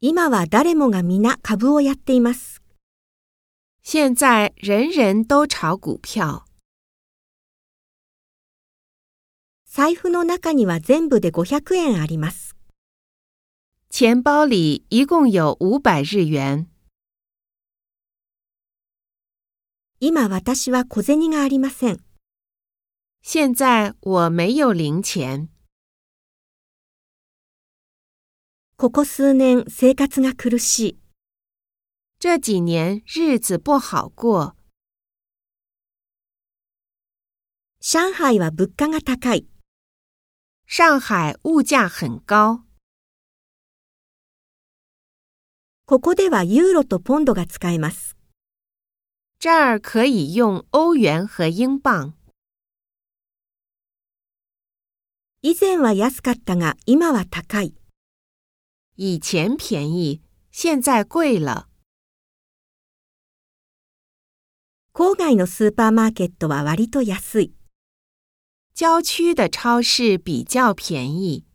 [0.00, 2.62] 今は誰もが皆株をやっています。
[3.82, 6.44] 现在人人都炒股票。
[9.66, 12.54] 財布の中には全部で500円あります。
[13.90, 16.68] 钱包里一共有五百日元。
[19.98, 21.98] 今私は小銭がありません。
[23.22, 25.48] 现在我没有零钱。
[28.80, 30.98] ここ数年生活が苦しい。
[32.20, 34.54] 这几年日子不好过。
[37.80, 39.48] 上海は物価が高い。
[40.68, 42.60] 上海物价很高。
[45.84, 48.16] ここではユーロとポンドが使えます。
[49.40, 52.12] 这儿可以用欧元和英镑。
[55.42, 57.74] 以前は安かったが今は高い。
[58.97, 61.67] 以前便宜，现在贵了。
[64.93, 67.53] 郊外のスーパーマーケットは割と安い。
[68.75, 71.45] 郊区的超市比较便宜。